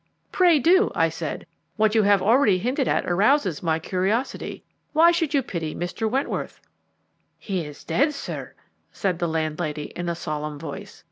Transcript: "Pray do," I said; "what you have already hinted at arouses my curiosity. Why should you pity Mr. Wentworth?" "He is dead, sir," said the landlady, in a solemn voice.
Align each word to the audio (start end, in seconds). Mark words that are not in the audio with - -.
"Pray 0.31 0.57
do," 0.57 0.91
I 0.95 1.09
said; 1.09 1.45
"what 1.75 1.93
you 1.93 2.01
have 2.01 2.23
already 2.23 2.57
hinted 2.57 2.87
at 2.87 3.05
arouses 3.05 3.61
my 3.61 3.77
curiosity. 3.77 4.63
Why 4.93 5.11
should 5.11 5.35
you 5.35 5.43
pity 5.43 5.75
Mr. 5.75 6.09
Wentworth?" 6.09 6.59
"He 7.37 7.63
is 7.63 7.83
dead, 7.83 8.15
sir," 8.15 8.55
said 8.91 9.19
the 9.19 9.27
landlady, 9.27 9.93
in 9.95 10.09
a 10.09 10.15
solemn 10.15 10.57
voice. 10.57 10.99